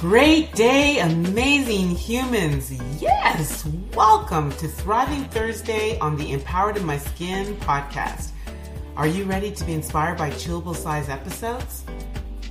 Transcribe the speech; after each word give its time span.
Great 0.00 0.54
day, 0.54 1.00
amazing 1.00 1.88
humans. 1.88 2.70
Yes, 3.02 3.66
welcome 3.96 4.52
to 4.52 4.68
Thriving 4.68 5.24
Thursday 5.24 5.98
on 5.98 6.16
the 6.16 6.30
Empowered 6.30 6.76
in 6.76 6.86
My 6.86 6.98
Skin 6.98 7.56
podcast. 7.56 8.30
Are 8.94 9.08
you 9.08 9.24
ready 9.24 9.50
to 9.50 9.64
be 9.64 9.72
inspired 9.72 10.16
by 10.16 10.30
chewable 10.30 10.76
size 10.76 11.08
episodes? 11.08 11.84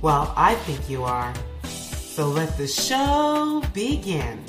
Well, 0.02 0.30
I 0.36 0.56
think 0.56 0.90
you 0.90 1.04
are. 1.04 1.32
So 1.64 2.28
let 2.28 2.54
the 2.58 2.66
show 2.66 3.62
begin. 3.72 4.44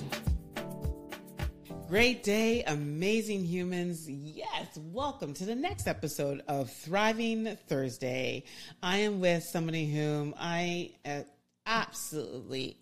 Great 1.87 2.21
day, 2.21 2.65
amazing 2.65 3.45
humans. 3.45 4.09
Yes, 4.09 4.77
welcome 4.77 5.33
to 5.35 5.45
the 5.45 5.55
next 5.55 5.87
episode 5.87 6.43
of 6.49 6.69
Thriving 6.69 7.57
Thursday. 7.69 8.43
I 8.83 8.97
am 8.97 9.21
with 9.21 9.45
somebody 9.45 9.89
whom 9.89 10.35
I 10.37 10.91
uh, 11.05 11.21
absolutely 11.65 12.75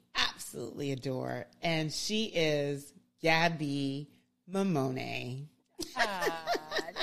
absolutely 0.47 0.93
adore, 0.93 1.45
and 1.61 1.91
she 1.91 2.31
is 2.33 2.93
Gaby 3.21 4.07
Mammone. 4.49 5.47
Ah, 5.97 6.45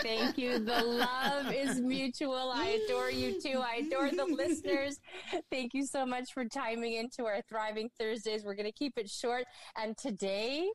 thank 0.01 0.39
you. 0.39 0.59
The 0.59 0.83
love 0.83 1.53
is 1.53 1.79
mutual. 1.79 2.51
I 2.55 2.81
adore 2.85 3.11
you 3.11 3.39
too. 3.39 3.63
I 3.63 3.83
adore 3.87 4.11
the 4.11 4.25
listeners. 4.25 4.99
Thank 5.51 5.75
you 5.75 5.85
so 5.85 6.07
much 6.07 6.33
for 6.33 6.47
timing 6.47 6.95
into 6.95 7.27
our 7.27 7.43
Thriving 7.47 7.91
Thursdays. 7.99 8.45
We're 8.45 8.55
going 8.55 8.65
to 8.65 8.73
keep 8.73 8.97
it 8.97 9.11
short. 9.11 9.45
And 9.77 9.95
today, 9.99 10.67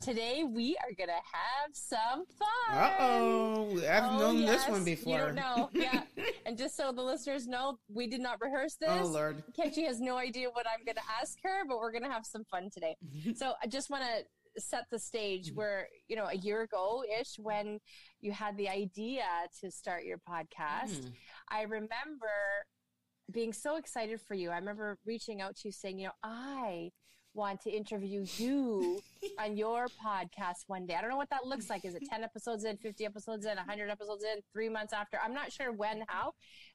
today 0.00 0.44
we 0.44 0.76
are 0.82 0.92
going 0.96 1.08
to 1.08 1.14
have 1.14 1.70
some 1.72 2.24
fun. 2.26 2.78
Uh 2.78 2.94
oh. 2.98 3.80
I've 3.88 4.12
oh, 4.12 4.18
known 4.18 4.38
yes. 4.38 4.64
this 4.64 4.68
one 4.70 4.84
before. 4.84 5.12
You 5.12 5.18
don't 5.18 5.34
know. 5.34 5.70
Yeah. 5.72 6.02
and 6.46 6.56
just 6.56 6.76
so 6.76 6.92
the 6.92 7.02
listeners 7.02 7.46
know, 7.46 7.78
we 7.92 8.06
did 8.06 8.20
not 8.20 8.40
rehearse 8.40 8.76
this. 8.80 8.90
Oh, 8.90 9.06
Lord. 9.06 9.42
Nkechi 9.52 9.86
has 9.86 10.00
no 10.00 10.16
idea 10.16 10.48
what 10.50 10.66
I'm 10.66 10.84
going 10.84 10.96
to 10.96 11.02
ask 11.20 11.38
her, 11.42 11.64
but 11.66 11.78
we're 11.78 11.92
going 11.92 12.04
to 12.04 12.10
have 12.10 12.26
some 12.26 12.44
fun 12.44 12.70
today. 12.72 12.96
so 13.36 13.54
I 13.62 13.66
just 13.66 13.90
want 13.90 14.04
to 14.04 14.24
set 14.58 14.84
the 14.90 14.98
stage 14.98 15.52
where 15.54 15.88
you 16.08 16.16
know 16.16 16.26
a 16.26 16.36
year 16.36 16.62
ago 16.62 17.04
ish 17.20 17.38
when 17.38 17.78
you 18.20 18.32
had 18.32 18.56
the 18.56 18.68
idea 18.68 19.22
to 19.60 19.70
start 19.70 20.04
your 20.04 20.18
podcast 20.18 21.00
mm. 21.00 21.12
i 21.50 21.62
remember 21.62 22.26
being 23.30 23.52
so 23.52 23.76
excited 23.76 24.18
for 24.18 24.34
you 24.34 24.48
i 24.48 24.56
remember 24.56 24.98
reaching 25.04 25.42
out 25.42 25.54
to 25.56 25.68
you 25.68 25.72
saying 25.72 25.98
you 25.98 26.06
know 26.06 26.12
i 26.22 26.90
want 27.36 27.60
to 27.62 27.70
interview 27.70 28.24
you 28.36 29.00
on 29.38 29.56
your 29.56 29.86
podcast 30.04 30.64
one 30.66 30.86
day. 30.86 30.94
I 30.94 31.00
don't 31.02 31.10
know 31.10 31.16
what 31.16 31.30
that 31.30 31.46
looks 31.46 31.70
like. 31.70 31.84
Is 31.84 31.94
it 31.94 32.02
10 32.10 32.24
episodes 32.24 32.64
in, 32.64 32.76
50 32.78 33.04
episodes 33.04 33.46
in, 33.46 33.56
100 33.56 33.90
episodes 33.90 34.24
in, 34.24 34.40
three 34.52 34.68
months 34.68 34.92
after? 34.92 35.18
I'm 35.22 35.34
not 35.34 35.52
sure 35.52 35.70
when, 35.70 36.04
how, 36.08 36.32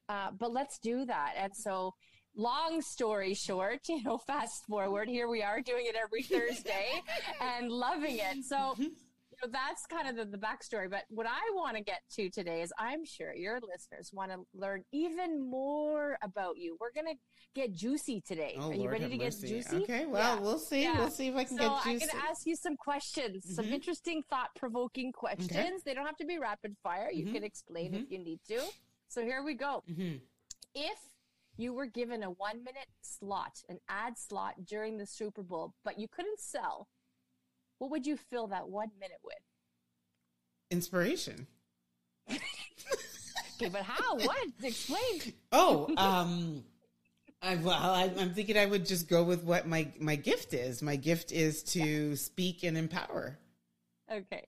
uh, 0.07 0.29
but 0.37 0.53
let's 0.53 0.77
do 0.77 1.03
that. 1.05 1.33
And 1.37 1.53
so 1.55 1.95
long 2.35 2.81
story 2.81 3.33
short, 3.33 3.81
you 3.89 4.03
know, 4.03 4.17
fast 4.19 4.65
forward, 4.67 5.09
here 5.09 5.27
we 5.27 5.41
are 5.41 5.61
doing 5.61 5.85
it 5.87 5.95
every 6.01 6.23
Thursday 6.23 7.01
and 7.41 7.71
loving 7.71 8.17
it. 8.17 8.45
So, 8.45 8.75
you 9.41 9.47
know, 9.47 9.51
that's 9.51 9.85
kind 9.85 10.07
of 10.07 10.15
the, 10.15 10.37
the 10.37 10.37
backstory. 10.37 10.89
But 10.89 11.03
what 11.09 11.27
I 11.27 11.41
want 11.53 11.77
to 11.77 11.83
get 11.83 12.01
to 12.15 12.29
today 12.29 12.61
is 12.61 12.71
I'm 12.77 13.05
sure 13.05 13.33
your 13.33 13.59
listeners 13.59 14.11
want 14.13 14.31
to 14.31 14.39
learn 14.53 14.83
even 14.91 15.49
more 15.49 16.17
about 16.23 16.57
you. 16.57 16.77
We're 16.79 16.91
going 16.91 17.13
to 17.15 17.19
get 17.53 17.73
juicy 17.73 18.21
today. 18.21 18.55
Oh, 18.59 18.69
are 18.69 18.73
you 18.73 18.79
Lord 18.81 18.93
ready 18.93 19.17
to 19.17 19.23
mercy. 19.23 19.47
get 19.47 19.49
juicy? 19.49 19.83
Okay, 19.83 20.05
well, 20.05 20.35
yeah. 20.35 20.41
we'll 20.41 20.59
see. 20.59 20.83
Yeah. 20.83 20.99
We'll 20.99 21.09
see 21.09 21.27
if 21.27 21.35
I 21.35 21.43
can 21.43 21.57
so 21.57 21.63
get 21.63 21.83
juicy. 21.83 21.89
I'm 21.89 21.99
going 21.99 22.09
to 22.09 22.29
ask 22.29 22.45
you 22.45 22.55
some 22.55 22.77
questions, 22.77 23.45
mm-hmm. 23.45 23.53
some 23.53 23.65
interesting, 23.65 24.23
thought 24.29 24.49
provoking 24.55 25.11
questions. 25.11 25.51
Okay. 25.51 25.71
They 25.85 25.93
don't 25.93 26.05
have 26.05 26.17
to 26.17 26.25
be 26.25 26.37
rapid 26.39 26.75
fire. 26.83 27.09
You 27.11 27.25
mm-hmm. 27.25 27.33
can 27.35 27.43
explain 27.43 27.91
mm-hmm. 27.91 28.03
if 28.03 28.11
you 28.11 28.19
need 28.19 28.39
to. 28.47 28.61
So 29.07 29.21
here 29.21 29.43
we 29.43 29.55
go. 29.55 29.83
Mm-hmm. 29.89 30.17
If 30.73 30.99
you 31.57 31.73
were 31.73 31.85
given 31.85 32.23
a 32.23 32.31
one 32.31 32.63
minute 32.63 32.87
slot, 33.01 33.61
an 33.69 33.79
ad 33.89 34.17
slot 34.17 34.65
during 34.65 34.97
the 34.97 35.05
Super 35.05 35.43
Bowl, 35.43 35.73
but 35.83 35.99
you 35.99 36.07
couldn't 36.07 36.39
sell, 36.39 36.87
what 37.81 37.89
would 37.89 38.05
you 38.05 38.15
fill 38.15 38.45
that 38.45 38.69
one 38.69 38.91
minute 38.99 39.17
with? 39.23 39.33
Inspiration. 40.69 41.47
okay, 42.29 43.69
but 43.69 43.81
how? 43.81 44.17
What? 44.17 44.47
Explain. 44.61 45.33
Oh, 45.51 45.91
um, 45.97 46.63
I, 47.41 47.55
well, 47.55 47.73
I, 47.73 48.03
am 48.03 48.35
thinking 48.35 48.55
I 48.55 48.67
would 48.67 48.85
just 48.85 49.09
go 49.09 49.23
with 49.23 49.43
what 49.43 49.65
my 49.65 49.87
my 49.99 50.15
gift 50.15 50.53
is. 50.53 50.83
My 50.83 50.95
gift 50.95 51.31
is 51.31 51.63
to 51.73 52.09
yeah. 52.09 52.15
speak 52.15 52.61
and 52.61 52.77
empower. 52.77 53.39
Okay. 54.13 54.45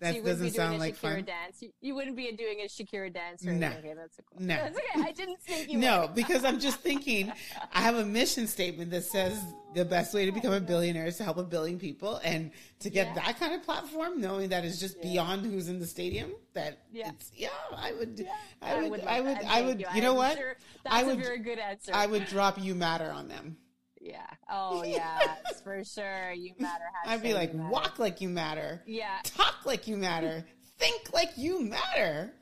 That 0.00 0.14
so 0.16 0.22
doesn't 0.22 0.50
sound 0.52 0.78
like 0.78 0.96
Shakira 0.96 1.00
fun. 1.00 1.24
Dance. 1.24 1.62
You, 1.62 1.70
you, 1.80 1.94
wouldn't 1.94 2.16
be 2.16 2.30
doing 2.32 2.60
a 2.60 2.64
Shakira 2.64 3.12
dance 3.12 3.46
or 3.46 3.52
no. 3.52 3.68
Okay, 3.68 3.94
that's 3.94 4.20
cool. 4.30 4.40
No, 4.40 4.54
that's 4.54 4.76
okay. 4.76 5.02
I 5.02 5.12
didn't 5.12 5.40
think 5.40 5.72
you. 5.72 5.78
no, 5.78 6.10
because 6.14 6.44
I'm 6.44 6.60
just 6.60 6.80
thinking. 6.80 7.32
I 7.72 7.80
have 7.80 7.96
a 7.96 8.04
mission 8.04 8.46
statement 8.46 8.90
that 8.90 9.04
says 9.04 9.42
the 9.74 9.84
best 9.84 10.14
way 10.14 10.26
to 10.26 10.32
become 10.32 10.52
a 10.52 10.60
billionaire 10.60 11.06
is 11.06 11.16
to 11.18 11.24
help 11.24 11.38
a 11.38 11.42
billion 11.42 11.78
people, 11.78 12.20
and 12.24 12.50
to 12.80 12.90
get 12.90 13.08
yeah. 13.08 13.14
that 13.26 13.38
kind 13.38 13.54
of 13.54 13.62
platform, 13.62 14.20
knowing 14.20 14.48
that 14.50 14.64
is 14.64 14.78
just 14.80 14.96
yeah. 14.98 15.02
beyond 15.02 15.46
who's 15.46 15.68
in 15.68 15.80
the 15.80 15.86
stadium. 15.86 16.32
That 16.54 16.78
yeah. 16.92 17.10
it's 17.10 17.30
yeah. 17.34 17.48
I 17.76 17.92
would. 17.92 18.26
I 18.62 18.88
would. 18.88 19.00
I 19.00 19.20
would. 19.20 19.38
I 19.38 19.62
would. 19.62 19.80
You, 19.80 19.86
you 19.94 20.02
know 20.02 20.14
what? 20.14 20.36
Sure 20.36 20.56
I 20.86 21.02
would. 21.04 21.18
A 21.18 21.22
very 21.22 21.38
good 21.38 21.58
answer. 21.58 21.92
I 21.94 22.06
would 22.06 22.26
drop 22.26 22.58
you 22.58 22.74
matter 22.74 23.10
on 23.10 23.28
them. 23.28 23.56
Yeah. 24.00 24.26
Oh, 24.50 24.82
yes, 24.86 25.60
for 25.62 25.82
sure. 25.84 26.32
You 26.32 26.52
matter. 26.58 26.84
I'd 27.06 27.22
be 27.22 27.34
like, 27.34 27.52
walk 27.54 27.98
like 27.98 28.20
you 28.20 28.28
matter. 28.28 28.82
Yeah. 28.86 29.18
Talk 29.24 29.66
like 29.66 29.86
you 29.86 29.96
matter 29.96 30.44
think 30.78 31.12
like 31.12 31.30
you 31.36 31.62
matter. 31.62 32.32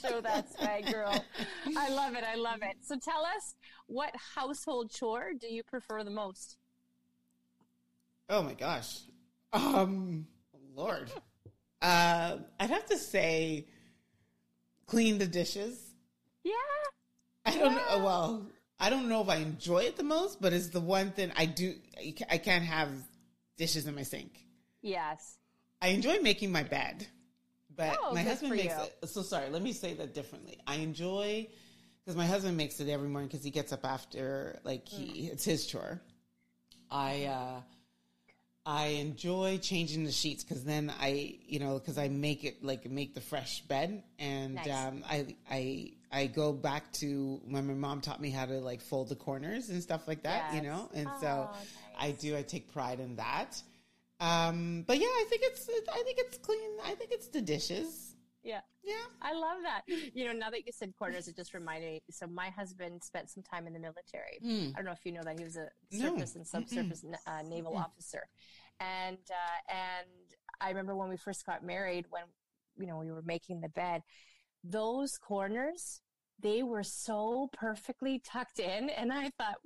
Show 0.00 0.20
that 0.20 0.52
swag, 0.52 0.92
girl. 0.92 1.24
I 1.76 1.88
love 1.90 2.14
it. 2.14 2.24
I 2.24 2.34
love 2.34 2.58
it. 2.62 2.76
So 2.82 2.96
tell 2.98 3.24
us, 3.24 3.54
what 3.86 4.14
household 4.34 4.90
chore 4.90 5.32
do 5.38 5.46
you 5.46 5.62
prefer 5.62 6.04
the 6.04 6.10
most? 6.10 6.56
Oh 8.28 8.42
my 8.42 8.54
gosh. 8.54 9.00
Um, 9.52 10.26
Lord. 10.74 11.10
Uh, 11.80 12.38
I'd 12.60 12.70
have 12.70 12.86
to 12.86 12.98
say 12.98 13.66
clean 14.86 15.18
the 15.18 15.26
dishes. 15.26 15.78
Yeah. 16.44 16.52
I 17.44 17.56
don't 17.56 17.72
yeah. 17.72 17.96
know. 17.96 18.04
Well, 18.04 18.46
I 18.82 18.90
don't 18.90 19.08
know 19.08 19.22
if 19.22 19.28
I 19.28 19.36
enjoy 19.36 19.84
it 19.84 19.96
the 19.96 20.02
most, 20.02 20.42
but 20.42 20.52
it's 20.52 20.70
the 20.70 20.80
one 20.80 21.12
thing 21.12 21.30
I 21.36 21.46
do. 21.46 21.76
I 22.28 22.38
can't 22.38 22.64
have 22.64 22.88
dishes 23.56 23.86
in 23.86 23.94
my 23.94 24.02
sink. 24.02 24.32
Yes. 24.80 25.38
I 25.80 25.88
enjoy 25.88 26.18
making 26.18 26.50
my 26.50 26.64
bed. 26.64 27.06
But 27.76 27.96
oh, 28.02 28.12
my 28.12 28.22
husband 28.22 28.50
makes 28.50 28.74
you. 28.76 28.82
it. 28.82 29.08
So 29.08 29.22
sorry, 29.22 29.50
let 29.50 29.62
me 29.62 29.72
say 29.72 29.94
that 29.94 30.14
differently. 30.14 30.58
I 30.66 30.76
enjoy 30.76 31.46
because 32.04 32.16
my 32.16 32.26
husband 32.26 32.56
makes 32.56 32.80
it 32.80 32.88
every 32.88 33.08
morning 33.08 33.28
because 33.28 33.44
he 33.44 33.50
gets 33.50 33.72
up 33.72 33.84
after 33.84 34.58
like 34.64 34.88
he 34.88 35.04
mm. 35.04 35.32
it's 35.32 35.44
his 35.44 35.64
chore. 35.64 36.02
I 36.90 37.26
uh 37.26 37.60
I 38.64 38.86
enjoy 38.86 39.58
changing 39.58 40.04
the 40.04 40.12
sheets 40.12 40.44
because 40.44 40.64
then 40.64 40.92
I 41.00 41.38
you 41.46 41.58
know 41.58 41.78
because 41.78 41.98
I 41.98 42.08
make 42.08 42.44
it 42.44 42.62
like 42.62 42.88
make 42.88 43.14
the 43.14 43.20
fresh 43.20 43.60
bed 43.62 44.04
and 44.18 44.54
nice. 44.54 44.70
um, 44.70 45.02
I 45.08 45.34
I 45.50 45.92
I 46.12 46.26
go 46.26 46.52
back 46.52 46.92
to 46.94 47.40
when 47.48 47.66
my 47.66 47.74
mom 47.74 48.00
taught 48.00 48.20
me 48.20 48.30
how 48.30 48.46
to 48.46 48.60
like 48.60 48.80
fold 48.80 49.08
the 49.08 49.16
corners 49.16 49.68
and 49.68 49.82
stuff 49.82 50.06
like 50.06 50.22
that 50.22 50.52
yes. 50.52 50.62
you 50.62 50.68
know 50.68 50.88
and 50.94 51.08
oh, 51.08 51.20
so 51.20 51.48
nice. 51.52 51.66
I 51.98 52.10
do 52.12 52.36
I 52.36 52.42
take 52.42 52.72
pride 52.72 53.00
in 53.00 53.16
that. 53.16 53.60
Um, 54.20 54.84
but 54.86 54.98
yeah, 54.98 55.06
I 55.06 55.24
think 55.28 55.42
it's 55.44 55.68
I 55.68 56.02
think 56.04 56.18
it's 56.18 56.38
clean. 56.38 56.70
I 56.84 56.94
think 56.94 57.10
it's 57.10 57.26
the 57.26 57.40
dishes. 57.40 58.01
Yeah. 58.42 58.60
Yeah. 58.82 58.94
I 59.20 59.32
love 59.34 59.58
that. 59.62 59.82
You 59.86 60.26
know, 60.26 60.32
now 60.32 60.50
that 60.50 60.66
you 60.66 60.72
said 60.72 60.92
corners, 60.98 61.28
it 61.28 61.36
just 61.36 61.54
reminded 61.54 61.92
me. 61.92 62.02
So 62.10 62.26
my 62.26 62.50
husband 62.50 63.02
spent 63.04 63.30
some 63.30 63.42
time 63.42 63.66
in 63.66 63.72
the 63.72 63.78
military. 63.78 64.40
Mm. 64.44 64.70
I 64.70 64.76
don't 64.76 64.86
know 64.86 64.92
if 64.92 65.04
you 65.04 65.12
know 65.12 65.22
that 65.22 65.38
he 65.38 65.44
was 65.44 65.56
a 65.56 65.68
surface 65.90 66.34
no. 66.34 66.40
and 66.40 66.46
subsurface 66.46 67.04
uh, 67.26 67.42
naval 67.48 67.72
mm. 67.72 67.80
officer. 67.80 68.28
And, 68.80 69.18
uh, 69.30 69.72
and 69.72 70.08
I 70.60 70.70
remember 70.70 70.96
when 70.96 71.08
we 71.08 71.16
first 71.16 71.46
got 71.46 71.64
married, 71.64 72.06
when, 72.10 72.22
you 72.78 72.86
know, 72.86 72.96
we 72.98 73.12
were 73.12 73.22
making 73.22 73.60
the 73.60 73.68
bed, 73.68 74.02
those 74.64 75.18
corners, 75.18 76.00
they 76.40 76.64
were 76.64 76.82
so 76.82 77.48
perfectly 77.52 78.20
tucked 78.24 78.58
in. 78.58 78.90
And 78.90 79.12
I 79.12 79.30
thought, 79.38 79.56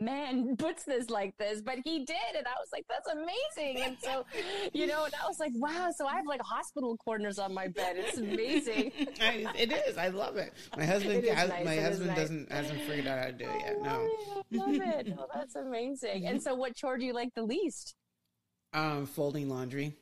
man 0.00 0.56
puts 0.58 0.84
this 0.84 1.10
like 1.10 1.36
this, 1.38 1.60
but 1.60 1.76
he 1.84 2.04
did. 2.04 2.36
And 2.36 2.46
I 2.46 2.54
was 2.60 2.68
like, 2.72 2.84
that's 2.88 3.08
amazing. 3.08 3.82
And 3.82 3.96
so, 4.00 4.24
you 4.72 4.86
know, 4.86 5.04
and 5.04 5.14
I 5.22 5.26
was 5.26 5.38
like, 5.38 5.52
wow, 5.54 5.90
so 5.96 6.06
I 6.06 6.16
have 6.16 6.26
like 6.26 6.40
hospital 6.42 6.96
corners 6.96 7.38
on 7.38 7.54
my 7.54 7.68
bed. 7.68 7.96
It's 7.96 8.18
amazing. 8.18 8.92
it 8.96 9.72
is. 9.72 9.96
I 9.96 10.08
love 10.08 10.36
it. 10.36 10.52
My 10.76 10.84
husband, 10.84 11.24
has, 11.24 11.48
nice. 11.48 11.64
my 11.64 11.74
it 11.74 11.82
husband 11.82 12.14
doesn't, 12.14 12.52
hasn't 12.52 12.80
figured 12.82 13.06
out 13.06 13.18
how 13.18 13.26
to 13.26 13.32
do 13.32 13.44
it 13.44 13.60
yet. 13.60 13.82
No. 13.82 13.90
I 13.90 14.56
love 14.56 14.74
it. 14.74 15.14
Oh, 15.18 15.26
that's 15.34 15.56
amazing. 15.56 16.26
And 16.26 16.42
so 16.42 16.54
what 16.54 16.74
chore 16.74 16.98
do 16.98 17.04
you 17.04 17.12
like 17.12 17.34
the 17.34 17.42
least? 17.42 17.94
Um, 18.72 19.06
folding 19.06 19.48
laundry. 19.48 19.94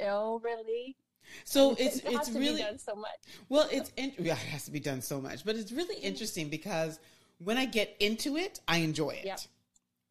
Oh, 0.00 0.40
really? 0.42 0.96
So 1.44 1.76
it's 1.78 1.98
it 1.98 2.12
it's 2.12 2.30
really 2.30 2.62
done 2.62 2.78
so 2.78 2.94
much. 2.94 3.18
Well, 3.48 3.68
it's 3.70 3.92
in, 3.96 4.12
yeah, 4.18 4.32
it 4.32 4.38
has 4.38 4.64
to 4.64 4.70
be 4.70 4.80
done 4.80 5.02
so 5.02 5.20
much, 5.20 5.44
but 5.44 5.56
it's 5.56 5.72
really 5.72 5.96
interesting 5.96 6.48
because 6.48 6.98
when 7.38 7.56
I 7.56 7.64
get 7.64 7.96
into 8.00 8.36
it, 8.36 8.60
I 8.66 8.78
enjoy 8.78 9.10
it. 9.10 9.24
Yep. 9.24 9.40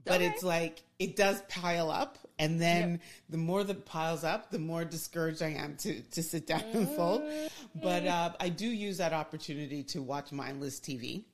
But 0.06 0.16
okay. 0.16 0.28
it's 0.28 0.44
like 0.44 0.82
it 1.00 1.16
does 1.16 1.42
pile 1.50 1.92
up, 1.92 2.18
and 2.40 2.62
then 2.62 2.92
yep. 2.92 3.02
the 3.30 3.38
more 3.38 3.64
that 3.64 3.86
piles 3.86 4.24
up, 4.24 4.52
the 4.52 4.60
more 4.60 4.86
discouraged 4.86 5.42
I 5.42 5.50
am 5.50 5.76
to 5.78 6.02
to 6.02 6.24
sit 6.24 6.48
down 6.48 6.64
and 6.74 6.88
fold. 6.90 7.24
But 7.76 8.04
mm-hmm. 8.04 8.08
uh, 8.08 8.34
I 8.40 8.50
do 8.50 8.66
use 8.66 8.98
that 8.98 9.14
opportunity 9.14 9.84
to 9.84 10.02
watch 10.02 10.32
mindless 10.32 10.80
TV. 10.80 11.26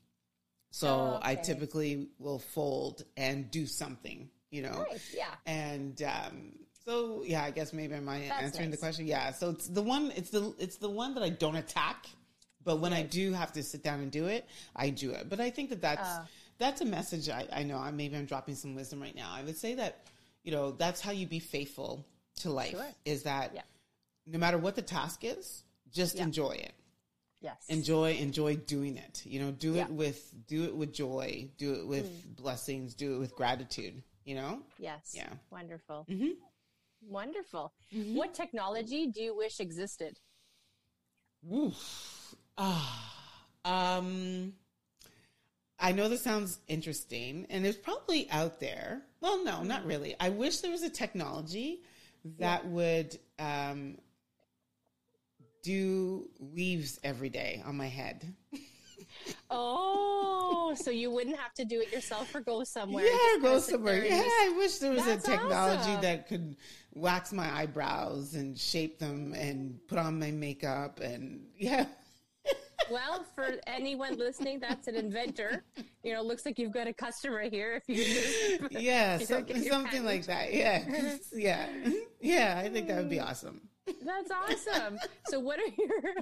So 0.72 0.88
Oh, 0.88 1.20
I 1.22 1.36
typically 1.36 2.08
will 2.18 2.40
fold 2.40 3.04
and 3.16 3.52
do 3.52 3.68
something, 3.68 4.28
you 4.50 4.64
know. 4.64 4.88
Nice. 4.90 5.16
Yeah. 5.16 5.28
And 5.46 6.02
um, 6.02 6.54
so 6.84 7.24
yeah, 7.26 7.44
I 7.44 7.52
guess 7.52 7.74
maybe 7.74 7.94
am 7.94 8.10
I 8.10 8.22
That's 8.22 8.44
answering 8.44 8.72
the 8.72 8.78
question? 8.78 9.06
Yeah. 9.06 9.32
So 9.34 9.52
it's 9.52 9.68
the 9.68 9.84
one. 9.84 10.12
It's 10.16 10.32
the 10.32 10.54
it's 10.58 10.78
the 10.78 10.90
one 10.90 11.14
that 11.14 11.24
I 11.24 11.30
don't 11.30 11.56
attack, 11.56 12.08
but 12.64 12.78
when 12.80 12.94
I 12.94 13.04
do 13.04 13.34
have 13.34 13.52
to 13.54 13.64
sit 13.64 13.84
down 13.84 14.00
and 14.00 14.12
do 14.12 14.28
it, 14.28 14.46
I 14.76 14.90
do 14.90 15.12
it. 15.12 15.30
But 15.30 15.40
I 15.40 15.50
think 15.50 15.70
that 15.70 15.82
that's 15.82 16.02
Ah. 16.04 16.28
that's 16.58 16.82
a 16.82 16.86
message. 16.86 17.30
I, 17.30 17.48
I 17.52 17.64
know. 17.64 17.78
I 17.78 17.92
maybe 17.92 18.16
I'm 18.16 18.26
dropping 18.26 18.56
some 18.56 18.76
wisdom 18.76 19.02
right 19.02 19.16
now. 19.16 19.32
I 19.32 19.44
would 19.44 19.58
say 19.58 19.76
that 19.76 20.06
you 20.44 20.52
know 20.52 20.72
that's 20.72 21.02
how 21.02 21.12
you 21.12 21.26
be 21.28 21.40
faithful 21.40 22.06
to 22.38 22.50
life. 22.50 22.72
Sure. 22.72 22.88
Is 23.06 23.24
that 23.24 23.54
Yeah. 23.54 23.62
no 24.28 24.40
matter 24.40 24.58
what 24.58 24.76
the 24.76 24.82
task 24.82 25.24
is, 25.24 25.64
just 25.92 26.16
Yeah. 26.16 26.24
enjoy 26.24 26.52
it 26.54 26.74
Yes. 27.42 27.66
enjoy 27.68 28.14
enjoy 28.16 28.56
doing 28.56 28.96
it 28.98 29.22
you 29.26 29.40
know 29.42 29.52
do 29.52 29.74
Yeah. 29.74 29.84
it 29.84 29.92
with 29.92 30.34
do 30.48 30.64
it 30.64 30.76
with 30.76 30.94
joy 30.94 31.50
do 31.58 31.74
it 31.76 31.86
with 31.86 32.36
blessings 32.38 32.96
do 32.96 33.16
it 33.16 33.20
with 33.20 33.36
gratitude 33.36 34.02
you 34.26 34.36
know 34.36 34.64
Yes. 34.80 35.12
Yeah. 35.14 35.30
Wonderful. 35.52 36.06
Mhm. 36.10 36.38
Wonderful. 37.02 37.74
What 37.92 38.34
technology 38.34 39.08
do 39.08 39.22
you 39.22 39.36
wish 39.36 39.60
existed? 39.60 40.20
Oof. 41.54 42.23
Ah. 42.58 43.16
um 43.66 44.54
i 45.80 45.92
know 45.92 46.08
this 46.10 46.22
sounds 46.24 46.60
interesting 46.68 47.46
and 47.50 47.66
it's 47.66 47.78
probably 47.78 48.30
out 48.30 48.60
there 48.60 49.02
well 49.22 49.44
no 49.44 49.64
not 49.64 49.86
really 49.86 50.16
i 50.20 50.30
wish 50.30 50.60
there 50.60 50.72
was 50.72 50.84
a 50.84 50.90
technology 50.90 51.82
that 52.40 52.66
would 52.68 53.18
um 53.40 53.98
do 55.64 56.30
weaves 56.40 57.00
every 57.04 57.30
day 57.30 57.62
on 57.66 57.76
my 57.78 57.88
head 57.88 58.34
Oh, 59.50 60.74
so 60.76 60.90
you 60.90 61.12
wouldn't 61.12 61.38
have 61.38 61.54
to 61.56 61.66
do 61.66 61.80
it 61.80 61.92
yourself 61.94 62.34
or 62.34 62.42
go 62.42 62.64
somewhere. 62.64 63.06
Yeah, 63.06 63.42
go 63.42 63.60
somewhere. 63.60 64.04
Yeah, 64.04 64.18
just- 64.24 64.36
I 64.42 64.54
wish 64.58 64.78
there 64.80 64.92
was 64.92 65.06
That's 65.06 65.28
a 65.28 65.32
technology 65.32 65.92
awesome. 65.92 66.02
that 66.02 66.28
could 66.28 66.56
wax 66.94 67.32
my 67.32 67.50
eyebrows 67.56 68.34
and 68.34 68.58
shape 68.58 68.98
them 69.00 69.34
and 69.34 69.80
put 69.88 70.00
on 70.00 70.20
my 70.20 70.32
makeup 70.32 71.00
and 71.00 71.46
yeah. 71.58 71.86
Well, 72.92 73.26
for 73.36 73.48
anyone 73.68 74.18
listening, 74.18 74.60
that's 74.60 74.88
an 74.88 74.96
inventor. 74.96 75.64
You 76.04 76.14
know, 76.14 76.22
looks 76.22 76.46
like 76.46 76.60
you've 76.60 76.72
got 76.74 76.88
a 76.88 76.94
customer 76.94 77.42
here. 77.50 77.82
If 77.88 77.90
you 77.90 78.68
Yeah, 78.80 79.20
You 79.20 79.26
some- 79.26 79.48
something 79.48 80.06
like 80.06 80.26
that. 80.26 80.54
Yeah. 80.54 80.84
yeah. 81.34 81.68
Yeah, 82.22 82.62
I 82.64 82.70
think 82.70 82.88
that 82.88 82.98
would 82.98 83.10
be 83.10 83.20
awesome. 83.20 83.62
that's 83.86 84.32
awesome. 84.32 84.98
So, 85.28 85.40
what 85.42 85.60
are 85.60 85.68
your 85.78 86.14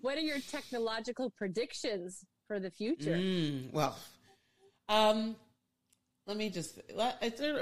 what 0.00 0.18
are 0.18 0.22
your 0.22 0.40
technological 0.40 1.30
predictions 1.30 2.24
for 2.48 2.58
the 2.58 2.70
future? 2.70 3.12
Mm, 3.16 3.72
well, 3.72 3.96
um, 4.88 5.36
let 6.26 6.36
me 6.36 6.50
just. 6.50 6.80
uh, 6.98 7.12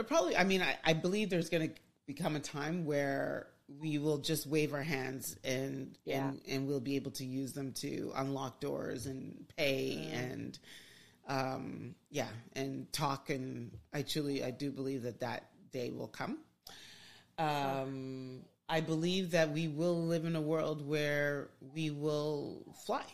probably. 0.08 0.34
I 0.34 0.44
mean, 0.44 0.62
I, 0.62 0.76
I 0.82 0.94
believe 0.94 1.28
there's 1.28 1.50
going 1.50 1.68
to 1.68 1.74
become 2.06 2.36
a 2.36 2.40
time 2.40 2.86
where 2.86 3.48
we 3.68 3.98
will 3.98 4.18
just 4.18 4.46
wave 4.46 4.74
our 4.74 4.82
hands 4.82 5.36
and 5.44 5.96
Yeah. 6.04 6.28
and 6.28 6.40
and 6.48 6.66
we'll 6.66 6.80
be 6.80 6.96
able 6.96 7.12
to 7.12 7.24
use 7.24 7.52
them 7.52 7.72
to 7.74 8.12
unlock 8.14 8.60
doors 8.60 9.06
and 9.06 9.46
pay 9.56 9.96
Mm. 9.96 10.12
and 10.32 10.58
um 11.26 11.94
yeah 12.10 12.28
and 12.54 12.92
talk 12.92 13.30
and 13.30 13.78
I 13.92 14.02
truly 14.02 14.44
I 14.44 14.50
do 14.50 14.70
believe 14.70 15.02
that 15.04 15.20
that 15.20 15.50
day 15.72 15.90
will 15.90 16.08
come. 16.08 16.38
Um, 17.38 18.42
I 18.68 18.80
believe 18.80 19.32
that 19.32 19.50
we 19.50 19.68
will 19.68 20.04
live 20.06 20.24
in 20.24 20.36
a 20.36 20.40
world 20.40 20.86
where 20.86 21.50
we 21.74 21.90
will 21.90 22.62
fly 22.86 23.04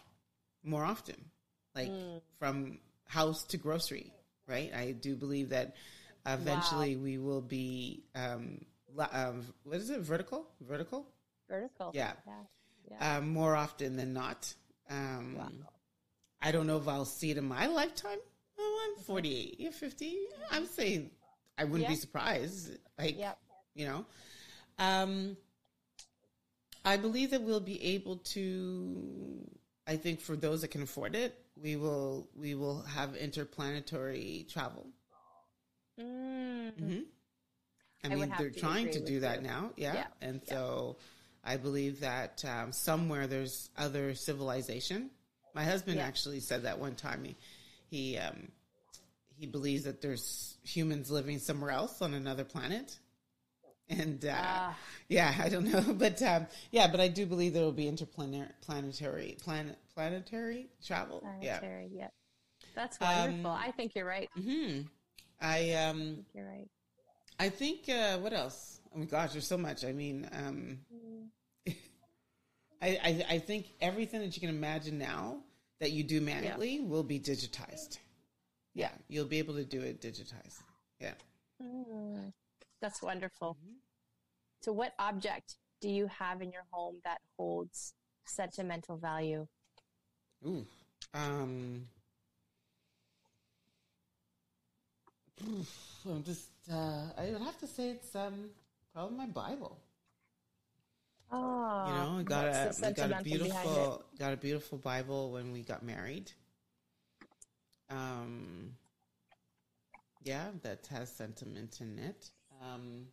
more 0.62 0.85
often, 0.85 1.17
like 1.75 1.91
from 2.38 2.79
house 3.06 3.44
to 3.44 3.56
grocery, 3.56 4.12
right? 4.46 4.73
I 4.75 4.93
do 4.93 5.17
believe 5.17 5.49
that 5.50 5.75
eventually 6.26 6.96
we 6.96 7.17
will 7.19 7.41
be, 7.41 8.05
um, 8.14 8.64
um, 9.13 9.47
what 9.65 9.77
is 9.77 9.91
it, 9.91 10.01
vertical? 10.01 10.47
Vertical? 10.61 11.07
Vertical. 11.49 11.91
Yeah. 11.95 12.13
Yeah. 12.27 12.33
yeah. 12.91 13.17
Um, 13.19 13.29
more 13.31 13.55
often 13.57 13.97
than 13.97 14.13
not. 14.13 14.53
Um, 14.89 15.37
Wow. 15.39 15.49
I 16.43 16.53
don't 16.53 16.67
know 16.67 16.79
if 16.79 16.89
I'll 16.89 17.05
see 17.05 17.31
it 17.31 17.37
in 17.39 17.45
my 17.45 17.67
lifetime. 17.67 18.19
Oh, 18.59 18.95
I'm 18.97 19.03
48, 19.05 19.57
yeah, 19.59 19.71
50. 19.71 20.17
I'm 20.51 20.67
saying 20.67 21.11
I 21.59 21.65
wouldn't 21.65 21.89
be 21.89 21.97
surprised. 21.97 22.77
Like, 22.99 23.19
Yep. 23.19 23.39
you 23.75 23.87
know 23.87 24.05
um 24.79 25.37
i 26.85 26.97
believe 26.97 27.31
that 27.31 27.43
we'll 27.43 27.61
be 27.61 27.83
able 27.95 28.17
to 28.17 29.47
i 29.87 29.95
think 29.97 30.21
for 30.21 30.35
those 30.37 30.63
that 30.63 30.69
can 30.69 30.83
afford 30.83 31.15
it 31.15 31.35
we 31.63 31.77
will 31.77 32.29
we 32.35 32.55
will 32.55 32.81
have 32.83 33.15
interplanetary 33.17 34.47
travel 34.51 34.87
Mm. 36.01 36.79
hmm 36.79 37.01
i, 38.05 38.08
I 38.08 38.14
mean 38.14 38.32
they're 38.38 38.50
trying 38.50 38.91
to 38.91 39.00
do 39.00 39.20
that 39.20 39.43
you. 39.43 39.49
now 39.49 39.70
yeah, 39.76 39.94
Yeah, 39.94 40.06
and 40.20 40.41
yeah. 40.47 40.55
so 40.55 40.97
i 41.44 41.56
believe 41.56 42.00
that 42.00 42.44
um, 42.44 42.73
somewhere 42.73 43.26
there's 43.26 43.70
other 43.79 44.14
civilization 44.14 45.11
my 45.55 45.64
husband 45.64 45.97
Yeah. 45.99 46.06
actually 46.06 46.41
said 46.41 46.62
that 46.62 46.79
one 46.79 46.94
time 46.94 47.25
he 47.25 47.37
he 47.91 48.19
um 48.19 48.49
he 49.38 49.47
believes 49.47 49.85
that 49.85 50.00
there's 50.02 50.56
humans 50.64 51.11
living 51.11 51.38
somewhere 51.38 51.70
else 51.70 52.02
on 52.02 52.14
another 52.14 52.44
planet 52.44 52.99
and 53.88 54.25
uh, 54.25 54.35
Ah. 54.37 54.79
yeah, 55.08 55.35
I 55.41 55.49
don't 55.49 55.64
know, 55.64 55.94
but 55.99 56.23
um, 56.23 56.46
yeah, 56.70 56.87
but 56.88 57.00
I 57.00 57.08
do 57.08 57.26
believe 57.26 57.55
there 57.55 57.64
will 57.64 57.73
be 57.73 57.88
interplanetary 57.88 59.37
planet 59.43 59.79
planetary 59.94 60.69
travel. 60.87 61.20
Planetary. 61.20 61.88
Yeah. 61.93 62.08
That's 62.76 62.99
Um, 63.00 63.08
wonderful. 63.43 63.50
I 63.50 63.73
think 63.73 63.94
you're 63.96 64.05
right. 64.05 64.29
I 64.37 64.41
Yeah. 64.41 64.69
Hmm. 64.69 64.81
I 65.41 65.73
um 65.73 66.14
think 66.14 66.26
you're 66.35 66.46
right. 66.49 66.69
I 67.41 67.49
think 67.49 67.89
uh, 67.89 68.19
what 68.19 68.35
else? 68.35 68.81
Oh 68.95 68.99
my 68.99 69.07
gosh, 69.07 69.33
there's 69.33 69.47
so 69.47 69.57
much. 69.57 69.83
I 69.83 69.93
mean, 69.93 70.29
um, 70.31 70.79
I, 72.83 72.99
I 73.03 73.25
I 73.31 73.39
think 73.39 73.73
everything 73.81 74.21
that 74.21 74.37
you 74.37 74.41
can 74.41 74.51
imagine 74.51 74.99
now 74.99 75.39
that 75.81 75.93
you 75.93 76.05
do 76.05 76.21
manually 76.21 76.81
will 76.81 77.03
be 77.03 77.19
digitized. 77.19 77.97
Yeah, 78.75 78.91
you'll 79.09 79.25
be 79.25 79.39
able 79.39 79.55
to 79.55 79.65
do 79.65 79.81
it 79.81 80.03
digitized. 80.03 80.61
Yeah. 81.01 81.15
Mm. 81.63 82.31
That's 82.83 83.01
wonderful. 83.01 83.57
Mm-hmm. 83.59 83.77
So, 84.61 84.73
what 84.73 84.93
object 84.99 85.57
do 85.81 85.89
you 85.89 86.09
have 86.09 86.43
in 86.43 86.53
your 86.53 86.65
home 86.71 86.97
that 87.05 87.23
holds 87.39 87.95
sentimental 88.27 88.99
value? 88.99 89.47
Ooh. 90.47 90.67
Um. 91.15 91.87
I'm 96.06 96.23
just. 96.23 96.50
Uh, 96.69 97.12
I 97.17 97.31
would 97.32 97.43
have 97.43 97.58
to 97.58 97.67
say 97.67 97.90
it's 97.90 98.14
um 98.14 98.50
probably 98.93 99.17
my 99.17 99.26
Bible. 99.26 99.81
Oh, 101.31 101.36
You 101.82 101.93
know, 101.94 102.17
I 102.19 102.22
got 102.22 102.46
what's 102.46 102.64
a 102.64 102.72
we 102.79 102.93
got 102.93 103.10
a 103.10 103.14
sentimental 103.14 103.38
behind 103.38 103.76
it? 103.76 103.93
beautiful 103.94 104.05
got 104.19 104.32
a 104.32 104.36
beautiful 104.36 104.79
Bible 104.79 105.31
when 105.32 105.52
we 105.52 105.62
got 105.62 105.82
married. 105.82 106.32
Um. 107.90 108.76
Yeah, 110.22 110.50
that 110.62 110.86
has 110.88 111.10
sentiment 111.10 111.81
in 111.81 111.98
it. 111.98 112.31
Um. 112.62 113.08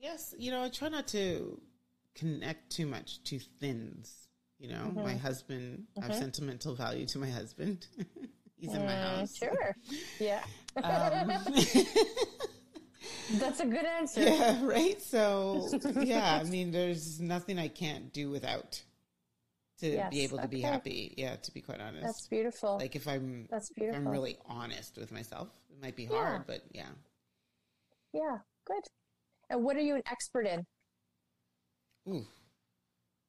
Yes, 0.00 0.34
you 0.38 0.50
know, 0.50 0.62
I 0.62 0.68
try 0.68 0.88
not 0.88 1.06
to 1.08 1.60
connect 2.14 2.70
too 2.70 2.86
much 2.86 3.22
to 3.24 3.38
thins. 3.38 4.28
You 4.58 4.68
know, 4.68 4.84
Mm-hmm. 4.86 5.02
my 5.02 5.14
husband, 5.16 5.86
I 6.00 6.04
have 6.04 6.14
sentimental 6.14 6.74
value 6.74 7.06
to 7.06 7.18
my 7.18 7.30
husband. 7.30 7.86
He's 8.62 8.74
in 8.74 8.86
my 8.86 8.94
Mm, 8.94 9.02
house. 9.20 9.36
Sure. 9.36 9.76
Yeah. 10.18 10.44
Um, 10.84 11.30
That's 13.40 13.60
a 13.60 13.66
good 13.66 13.84
answer. 13.84 14.22
yeah, 14.22 14.64
right. 14.64 15.00
So, 15.02 15.68
yeah, 16.00 16.40
I 16.40 16.44
mean, 16.44 16.70
there's 16.70 17.20
nothing 17.20 17.58
I 17.58 17.68
can't 17.68 18.12
do 18.12 18.30
without 18.30 18.82
to 19.80 19.96
Yes, 19.96 20.10
be 20.10 20.22
able 20.24 20.38
to 20.38 20.48
be 20.48 20.60
happy. 20.62 21.14
Yeah, 21.16 21.36
to 21.36 21.52
be 21.52 21.60
quite 21.60 21.80
honest. 21.80 22.04
That's 22.04 22.28
beautiful. 22.28 22.78
like 22.78 22.96
if 22.96 23.08
I'm 23.08 23.48
That's 23.50 23.70
if 23.76 23.94
I'm 23.94 24.08
really 24.08 24.38
honest 24.46 24.96
with 24.98 25.12
myself, 25.12 25.48
it 25.70 25.82
might 25.82 25.96
be 25.96 26.06
Yeah. 26.10 26.20
hard, 26.20 26.46
but 26.46 26.62
yeah. 26.72 26.88
yeah, 28.12 28.38
good. 28.66 28.82
And 29.50 29.64
what 29.64 29.76
are 29.76 29.80
you 29.80 29.96
an 29.96 30.02
expert 30.10 30.46
in? 30.46 30.64
Ooh, 32.08 32.26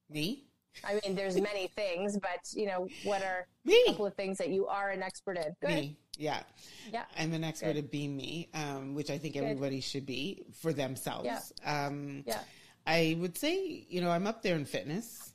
me, 0.09 0.45
I 0.83 0.99
mean, 1.03 1.15
there's 1.15 1.39
many 1.39 1.67
things, 1.67 2.17
but 2.17 2.39
you 2.53 2.65
know, 2.67 2.87
what 3.03 3.21
are 3.23 3.47
me, 3.65 3.81
a 3.87 3.91
couple 3.91 4.05
of 4.05 4.15
things 4.15 4.37
that 4.37 4.49
you 4.49 4.67
are 4.67 4.89
an 4.89 5.01
expert 5.03 5.37
in? 5.37 5.55
Good. 5.61 5.69
me. 5.69 5.97
Yeah, 6.17 6.43
Yeah. 6.91 7.05
I'm 7.17 7.33
an 7.33 7.43
expert 7.43 7.73
Good. 7.73 7.85
at 7.85 7.91
being 7.91 8.15
me, 8.15 8.47
um, 8.53 8.93
which 8.93 9.09
I 9.09 9.17
think 9.17 9.35
everybody 9.35 9.81
should 9.81 10.05
be 10.05 10.43
for 10.61 10.71
themselves. 10.71 11.25
Yeah. 11.63 11.85
Um, 11.87 12.23
Yeah. 12.27 12.39
I 12.85 13.17
would 13.19 13.37
say, 13.37 13.85
you 13.89 14.01
know, 14.01 14.11
I'm 14.11 14.27
up 14.27 14.43
there 14.43 14.55
in 14.55 14.65
fitness. 14.65 15.31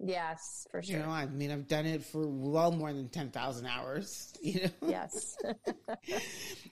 Yes, 0.00 0.66
for 0.70 0.80
sure. 0.80 0.96
You 0.96 1.02
know, 1.02 1.10
I 1.10 1.26
mean, 1.26 1.50
I've 1.50 1.66
done 1.66 1.84
it 1.84 2.04
for 2.04 2.24
well 2.24 2.70
more 2.70 2.92
than 2.92 3.08
ten 3.08 3.30
thousand 3.30 3.66
hours. 3.66 4.32
You 4.42 4.62
know, 4.62 4.88
yes. 4.88 5.36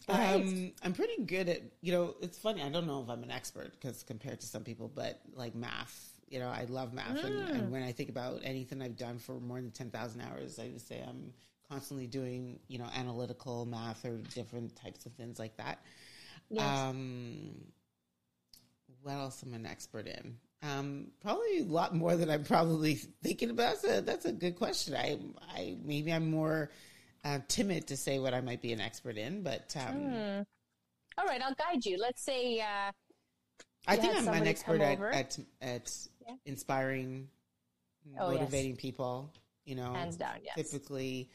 Right. 0.09 0.35
Um, 0.35 0.73
I'm 0.85 0.93
pretty 0.93 1.25
good 1.25 1.49
at, 1.49 1.63
you 1.81 1.91
know, 1.93 2.15
it's 2.23 2.39
funny. 2.39 2.63
I 2.63 2.69
don't 2.69 2.87
know 2.87 3.03
if 3.03 3.11
I'm 3.11 3.25
an 3.25 3.31
expert 3.33 3.73
because 3.73 4.05
compared 4.05 4.41
to 4.41 4.47
some 4.47 4.63
people, 4.63 4.89
but 4.95 5.21
like 5.35 5.57
math, 5.57 6.13
You 6.29 6.41
know, 6.41 6.49
I 6.49 6.67
love 6.69 6.93
math, 6.93 7.23
and, 7.25 7.49
and 7.51 7.71
when 7.71 7.83
I 7.83 7.93
think 7.93 8.09
about 8.09 8.41
anything 8.43 8.83
I've 8.83 8.97
done 8.97 9.19
for 9.19 9.39
more 9.39 9.61
than 9.61 9.71
ten 9.71 9.91
thousand 9.91 10.23
hours, 10.23 10.59
I 10.59 10.69
just 10.69 10.89
say 10.89 11.05
I'm 11.07 11.33
constantly 11.69 12.07
doing 12.07 12.59
you 12.69 12.79
know 12.79 12.87
analytical 12.97 13.65
math 13.65 14.05
or 14.05 14.19
different 14.35 14.75
types 14.77 15.07
of 15.07 15.13
things 15.13 15.39
like 15.39 15.57
that. 15.59 15.83
Yes. 16.51 16.65
Um, 16.65 17.51
what 19.03 19.13
else 19.13 19.45
am 19.47 19.53
I 19.53 19.57
an 19.57 19.67
expert 19.67 20.09
in? 20.09 20.37
Um, 20.63 21.09
probably 21.21 21.61
a 21.61 21.65
lot 21.65 21.95
more 21.95 22.17
than 22.17 22.31
I'm 22.31 22.45
probably 22.45 22.95
thinking 23.23 23.51
about. 23.51 23.83
That's 23.83 23.99
a, 23.99 24.01
that's 24.01 24.25
a 24.25 24.33
good 24.33 24.57
question. 24.57 24.97
I, 24.97 25.19
I 25.55 25.77
maybe 25.85 26.13
I'm 26.13 26.31
more 26.31 26.71
uh, 27.25 27.39
timid 27.47 27.89
to 27.89 27.97
say 27.97 28.19
what 28.19 28.35
I 28.35 28.41
might 28.41 28.63
be 28.63 28.73
an 28.73 28.81
expert 28.81 29.17
in, 29.17 29.43
but 29.43 29.75
um, 29.77 30.45
All 31.19 31.25
right, 31.25 31.41
I'll 31.43 31.55
guide 31.55 31.85
you. 31.85 31.99
Let's 32.01 32.23
say, 32.23 32.61
uh, 32.61 32.91
I 33.87 33.97
think 33.97 34.17
I'm 34.17 34.29
an 34.29 34.47
expert 34.47 34.81
at, 34.81 35.01
at 35.01 35.39
at 35.61 35.93
Yeah. 36.27 36.35
inspiring, 36.45 37.29
Oh, 38.19 38.31
yes. 38.31 38.41
motivating 38.41 38.77
people. 38.77 39.33
You 39.65 39.75
know, 39.75 39.93
hands 39.93 40.17
down, 40.17 40.37
yes. 40.45 40.55
typically 40.71 41.29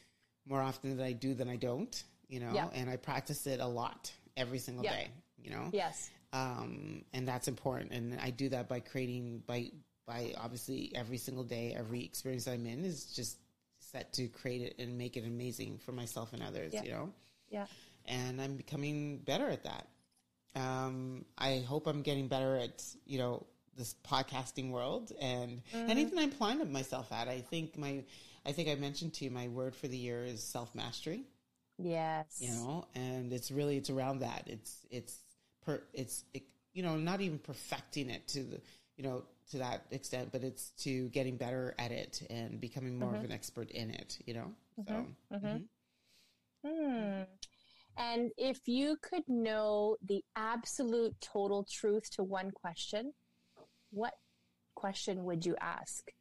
more 0.45 0.61
often 0.61 0.95
than 0.95 1.05
I 1.05 1.11
do 1.11 1.33
than 1.33 1.49
I 1.49 1.57
don't. 1.57 2.03
You 2.29 2.39
know, 2.39 2.53
Yeah. 2.53 2.69
and 2.73 2.89
I 2.89 2.95
practice 2.95 3.45
it 3.45 3.59
a 3.59 3.65
lot 3.67 4.11
every 4.37 4.59
single 4.59 4.83
Yeah. 4.85 4.95
day. 4.95 5.11
You 5.37 5.49
know, 5.49 5.69
Yes. 5.73 6.09
um, 6.31 7.03
and 7.13 7.27
that's 7.27 7.47
important. 7.49 7.91
And 7.91 8.17
I 8.21 8.29
do 8.29 8.47
that 8.49 8.67
by 8.69 8.79
creating 8.79 9.39
by 9.39 9.71
by 10.07 10.33
obviously 10.37 10.93
every 10.95 11.17
single 11.17 11.43
day, 11.43 11.73
every 11.73 12.03
experience 12.03 12.47
I'm 12.47 12.65
in 12.65 12.83
is 12.85 13.13
just 13.13 13.37
set 13.79 14.13
to 14.13 14.27
create 14.29 14.61
it 14.61 14.79
and 14.79 14.97
make 14.97 15.15
it 15.17 15.25
amazing 15.25 15.77
for 15.79 15.91
myself 15.91 16.33
and 16.33 16.41
others. 16.41 16.73
You 16.73 16.89
know, 16.91 17.13
Yeah. 17.49 17.67
and 18.05 18.41
I'm 18.41 18.55
becoming 18.57 19.19
better 19.19 19.47
at 19.49 19.63
that. 19.63 19.87
Um, 20.55 21.25
I 21.37 21.59
hope 21.59 21.87
I'm 21.87 22.01
getting 22.01 22.27
better 22.29 22.55
at 22.57 22.83
you 23.05 23.17
know 23.19 23.45
this 23.77 23.95
podcasting 24.05 24.71
world 24.71 25.11
and 25.19 25.61
Mm-hmm. 25.73 25.89
anything 25.89 26.19
I'm 26.19 26.29
applying 26.29 26.71
myself 26.71 27.11
at. 27.11 27.27
I 27.27 27.41
think 27.41 27.77
my 27.77 28.03
I 28.45 28.51
think 28.51 28.69
I 28.69 28.75
mentioned 28.75 29.13
to 29.15 29.25
you 29.25 29.31
my 29.31 29.47
word 29.47 29.75
for 29.75 29.87
the 29.87 29.97
year 29.97 30.23
is 30.25 30.43
self 30.43 30.73
mastery 30.75 31.23
Yes. 31.77 32.37
you 32.39 32.49
know 32.51 32.85
and 32.95 33.31
it's 33.33 33.51
really 33.51 33.77
it's 33.77 33.89
around 33.89 34.19
that 34.19 34.43
it's 34.47 34.85
it's 34.91 35.17
per 35.65 35.81
it's 35.93 36.23
it, 36.33 36.43
you 36.73 36.83
know 36.83 36.97
not 36.97 37.21
even 37.21 37.39
perfecting 37.39 38.09
it 38.09 38.27
to 38.29 38.43
the 38.43 38.61
you 38.97 39.03
know 39.03 39.23
to 39.51 39.57
that 39.57 39.85
extent 39.91 40.29
but 40.31 40.43
it's 40.43 40.69
to 40.71 41.09
getting 41.09 41.37
better 41.37 41.73
at 41.79 41.91
it 41.91 42.21
and 42.29 42.59
becoming 42.61 42.97
more 42.99 43.15
of 43.15 43.23
an 43.23 43.31
expert 43.31 43.69
in 43.71 43.89
it 43.91 44.17
you 44.25 44.33
know 44.33 44.51
so 44.87 45.05
mhm. 45.33 45.63
Hmm. 46.65 47.23
And 47.97 48.31
if 48.37 48.67
you 48.67 48.97
could 49.01 49.27
know 49.27 49.97
the 50.05 50.23
absolute 50.35 51.19
total 51.21 51.65
truth 51.69 52.09
to 52.11 52.23
one 52.23 52.51
question, 52.51 53.13
what 53.91 54.13
question 54.75 55.23
would 55.25 55.45
you 55.45 55.55
ask? 55.59 56.11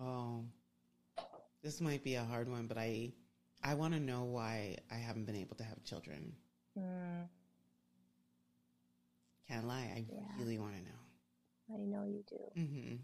oh 0.00 0.44
this 1.62 1.80
might 1.80 2.04
be 2.04 2.14
a 2.14 2.24
hard 2.24 2.48
one 2.48 2.68
but 2.68 2.78
i 2.78 3.10
i 3.64 3.74
want 3.74 3.92
to 3.92 3.98
know 3.98 4.22
why 4.22 4.76
i 4.92 4.94
haven't 4.94 5.24
been 5.24 5.34
able 5.34 5.56
to 5.56 5.64
have 5.64 5.82
children 5.82 6.32
Hmm. 6.76 7.22
can't 9.48 9.66
lie 9.66 9.92
i 9.96 10.04
Yeah. 10.08 10.20
really 10.38 10.58
want 10.58 10.74
to 10.76 10.82
know 10.82 10.98
I 11.72 11.76
know 11.76 12.04
you 12.04 12.24
do. 12.28 12.60
Mm-hmm. 12.60 12.94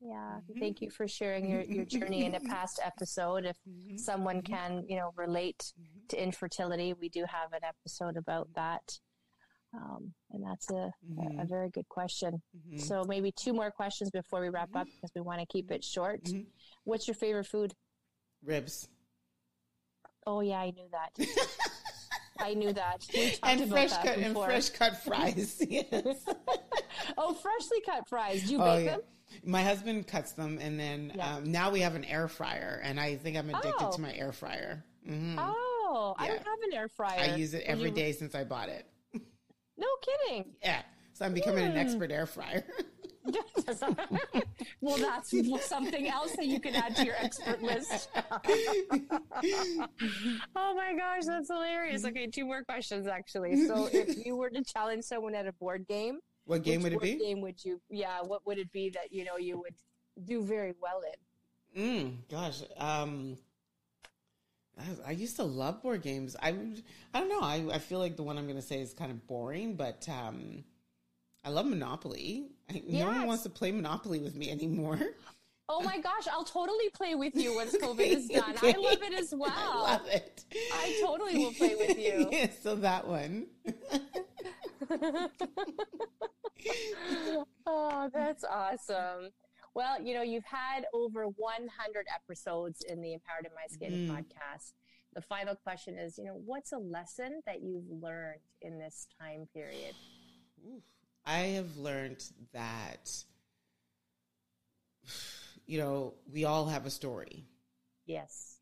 Yeah. 0.00 0.14
Mm-hmm. 0.14 0.58
Thank 0.58 0.80
you 0.80 0.90
for 0.90 1.06
sharing 1.08 1.48
your, 1.48 1.62
your 1.62 1.84
journey 1.84 2.24
in 2.24 2.34
a 2.34 2.40
past 2.48 2.80
episode. 2.84 3.44
If 3.44 3.56
mm-hmm. 3.68 3.96
someone 3.96 4.42
mm-hmm. 4.42 4.52
can, 4.52 4.84
you 4.88 4.96
know, 4.96 5.12
relate 5.16 5.72
to 6.08 6.22
infertility, 6.22 6.94
we 6.94 7.08
do 7.08 7.24
have 7.28 7.52
an 7.52 7.60
episode 7.64 8.16
about 8.16 8.48
that. 8.54 8.98
Um, 9.72 10.12
and 10.32 10.44
that's 10.44 10.68
a, 10.70 10.90
a, 11.38 11.42
a 11.42 11.46
very 11.46 11.70
good 11.70 11.88
question. 11.88 12.42
So 12.76 13.04
maybe 13.06 13.32
two 13.32 13.52
more 13.52 13.70
questions 13.70 14.10
before 14.10 14.40
we 14.40 14.48
wrap 14.48 14.74
up 14.74 14.86
because 14.86 15.10
we 15.14 15.20
want 15.20 15.40
to 15.40 15.46
keep 15.46 15.70
it 15.70 15.84
short. 15.84 16.24
Mhm. 16.24 16.46
What's 16.84 17.06
your 17.06 17.14
favorite 17.14 17.46
food? 17.46 17.74
ribs 18.42 18.88
Oh 20.26 20.40
yeah, 20.40 20.58
I 20.60 20.70
knew 20.70 20.88
that. 20.92 21.26
I 22.40 22.54
knew 22.54 22.72
that. 22.72 23.06
And 23.42 23.68
fresh 23.68 23.90
that 23.90 24.04
cut 24.04 24.18
and 24.18 24.34
fresh 24.34 24.70
cut 24.70 24.96
fries 25.04 25.62
yes 25.68 26.24
Oh, 27.18 27.34
freshly 27.34 27.80
cut 27.84 28.08
fries. 28.08 28.44
Do 28.46 28.52
you 28.54 28.62
Oh, 28.62 28.64
bake 28.76 28.84
yeah. 28.86 28.90
them? 28.92 29.00
My 29.44 29.62
husband 29.62 30.06
cuts 30.08 30.32
them, 30.32 30.58
and 30.60 30.80
then 30.80 31.12
Yeah. 31.14 31.36
um, 31.36 31.44
now 31.52 31.70
we 31.70 31.80
have 31.80 31.94
an 31.94 32.04
air 32.04 32.28
fryer, 32.28 32.80
and 32.82 32.98
I 32.98 33.16
think 33.16 33.36
I'm 33.36 33.48
addicted 33.50 33.74
Oh. 33.86 33.92
to 33.92 34.00
my 34.00 34.12
air 34.14 34.32
fryer. 34.32 34.84
hmm 35.06 35.36
Oh, 35.38 36.14
I 36.18 36.26
don't 36.28 36.38
have 36.38 36.58
an 36.66 36.72
air 36.72 36.88
fryer. 36.88 37.20
I 37.20 37.34
use 37.36 37.52
it 37.54 37.62
every 37.66 37.90
you- 37.90 37.94
day 37.94 38.12
since 38.12 38.34
I 38.34 38.44
bought 38.44 38.68
it. 38.70 38.86
No 39.80 39.86
kidding. 40.02 40.44
Yeah, 40.62 40.82
so 41.14 41.24
I'm 41.24 41.32
becoming 41.34 41.64
an 41.64 41.72
Hmm. 41.72 41.78
expert 41.78 42.12
air 42.12 42.26
fryer. 42.26 42.64
well, 44.80 44.98
that's 44.98 45.32
something 45.66 46.08
else 46.08 46.32
that 46.36 46.46
you 46.46 46.60
can 46.60 46.74
add 46.74 46.96
to 46.96 47.04
your 47.04 47.14
expert 47.16 47.62
list. 47.62 48.08
oh 50.54 50.74
my 50.74 50.94
gosh, 50.96 51.24
that's 51.26 51.48
hilarious. 51.48 52.04
Okay, 52.04 52.26
two 52.26 52.44
more 52.44 52.62
questions 52.64 53.06
actually. 53.06 53.66
So, 53.66 53.88
if 53.92 54.16
you 54.26 54.36
were 54.36 54.50
to 54.50 54.62
challenge 54.62 55.04
someone 55.04 55.34
at 55.34 55.46
a 55.46 55.52
board 55.52 55.86
game, 55.88 56.18
what 56.44 56.62
game 56.62 56.82
would 56.82 56.92
it 56.92 57.00
be? 57.00 57.16
Game 57.18 57.40
would 57.40 57.64
you? 57.64 57.80
Yeah, 57.88 58.20
what 58.22 58.46
would 58.46 58.58
it 58.58 58.70
be 58.72 58.90
that 58.90 59.12
you 59.12 59.24
know 59.24 59.36
you 59.38 59.58
would 59.58 59.74
do 60.24 60.42
very 60.42 60.74
well 60.80 61.00
in? 61.74 61.82
Mm, 61.82 62.28
gosh, 62.30 62.62
um, 62.76 63.38
I, 65.06 65.10
used 65.12 65.36
to 65.36 65.44
love 65.44 65.82
board 65.82 66.02
games. 66.02 66.36
I, 66.42 66.52
would- 66.52 66.82
I 67.14 67.20
don't 67.20 67.28
know. 67.28 67.40
I, 67.40 67.64
I 67.74 67.78
feel 67.78 67.98
like 67.98 68.16
the 68.16 68.22
one 68.22 68.38
I'm 68.38 68.44
going 68.44 68.56
to 68.56 68.62
say 68.62 68.80
is 68.80 68.92
kind 68.94 69.10
of 69.10 69.26
boring, 69.26 69.74
but 69.76 70.08
um, 70.08 70.64
I 71.44 71.50
love 71.50 71.66
Monopoly. 71.66 72.48
I, 72.70 72.82
No 72.86 73.06
one 73.06 73.26
wants 73.26 73.42
to 73.44 73.50
play 73.50 73.70
Monopoly 73.72 74.18
with 74.20 74.34
me 74.36 74.50
anymore. 74.50 74.98
Oh 75.68 75.80
my 75.82 75.98
gosh, 76.02 76.26
I'll 76.32 76.44
totally 76.44 76.88
play 76.94 77.14
with 77.14 77.34
you 77.36 77.54
once 77.54 77.76
COVID 77.82 78.00
is 78.06 78.28
done. 78.28 78.54
I 78.62 78.74
love 78.78 79.02
it 79.02 79.14
as 79.14 79.32
well. 79.36 79.52
I 79.54 79.92
love 79.92 80.06
it. 80.08 80.44
I 80.74 81.00
totally 81.04 81.38
will 81.38 81.52
play 81.52 81.74
with 81.76 81.98
you. 81.98 82.28
yeah, 82.32 82.48
so 82.62 82.74
that 82.76 83.06
one. 83.06 83.46
oh, 87.66 88.10
that's 88.12 88.44
awesome. 88.44 89.30
Well, 89.74 90.02
you 90.02 90.14
know, 90.14 90.22
you've 90.22 90.44
had 90.44 90.86
over 90.92 91.24
100 91.24 92.06
episodes 92.12 92.82
in 92.82 93.00
the 93.00 93.12
Empowered 93.12 93.46
in 93.46 93.52
My 93.54 93.66
Skin 93.68 93.92
Mm. 93.92 94.10
podcast. 94.10 94.72
The 95.12 95.22
final 95.22 95.54
question 95.56 95.98
is, 95.98 96.18
you 96.18 96.24
know, 96.24 96.34
what's 96.34 96.72
a 96.72 96.78
lesson 96.78 97.42
that 97.46 97.62
you've 97.62 97.88
learned 97.88 98.40
in 98.60 98.78
this 98.78 99.06
time 99.18 99.48
period? 99.52 99.94
I 101.24 101.38
have 101.38 101.76
learned 101.76 102.24
that, 102.52 103.24
you 105.66 105.78
know, 105.78 106.14
we 106.32 106.44
all 106.44 106.66
have 106.66 106.86
a 106.86 106.90
story. 106.90 107.44
Yes. 108.06 108.60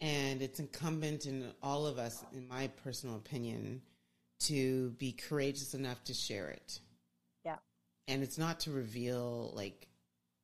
And 0.00 0.42
it's 0.42 0.60
incumbent 0.60 1.26
in 1.26 1.54
all 1.62 1.86
of 1.86 1.98
us, 1.98 2.24
in 2.32 2.46
my 2.48 2.68
personal 2.68 3.16
opinion, 3.16 3.82
to 4.40 4.90
be 4.92 5.12
courageous 5.12 5.74
enough 5.74 6.02
to 6.04 6.14
share 6.14 6.50
it. 6.50 6.80
Yeah. 7.44 7.58
And 8.08 8.22
it's 8.22 8.36
not 8.36 8.60
to 8.60 8.72
reveal, 8.72 9.52
like, 9.54 9.88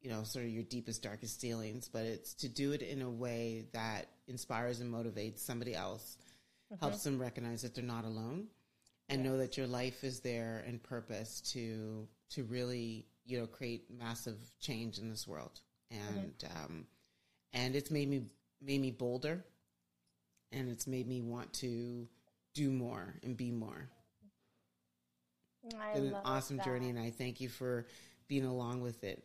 you 0.01 0.11
know, 0.11 0.23
sort 0.23 0.45
of 0.45 0.51
your 0.51 0.63
deepest, 0.63 1.03
darkest 1.03 1.41
feelings, 1.41 1.89
but 1.89 2.03
it's 2.05 2.35
to 2.35 2.49
do 2.49 2.73
it 2.73 2.83
in 2.83 3.03
a 3.03 3.11
way 3.11 3.67
that 3.73 4.07
inspires 4.29 4.81
and 4.81 4.93
motivates 4.93 5.41
somebody 5.41 5.75
else, 5.75 6.17
helps 6.81 7.03
them 7.05 7.19
recognize 7.21 7.63
that 7.63 7.75
they're 7.75 7.85
not 7.85 8.05
alone, 8.05 8.47
and 9.09 9.23
know 9.23 9.37
that 9.39 9.57
your 9.57 9.67
life 9.67 10.05
is 10.05 10.21
there 10.21 10.65
and 10.67 10.83
purpose 10.83 11.41
to 11.53 12.09
to 12.31 12.45
really, 12.45 13.07
you 13.27 13.41
know, 13.41 13.47
create 13.47 13.91
massive 13.91 14.39
change 14.61 14.99
in 14.99 15.11
this 15.11 15.27
world. 15.27 15.61
And 15.91 16.45
um, 16.57 16.87
and 17.53 17.75
it's 17.75 17.91
made 17.91 18.09
me 18.09 18.23
made 18.63 18.81
me 18.81 18.91
bolder, 18.93 19.45
and 20.53 20.71
it's 20.71 20.87
made 20.87 21.09
me 21.09 21.21
want 21.21 21.53
to 21.55 22.09
do 22.55 22.71
more 22.71 23.17
and 23.23 23.37
be 23.37 23.51
more. 23.51 23.89
I 25.79 25.91
It's 25.91 26.01
been 26.01 26.09
an 26.15 26.17
awesome 26.25 26.57
that. 26.57 26.65
journey, 26.65 26.89
and 26.89 26.99
I 26.99 27.11
thank 27.11 27.41
you 27.41 27.49
for 27.49 27.87
being 28.29 28.45
along 28.45 28.81
with 28.81 29.03
it 29.05 29.25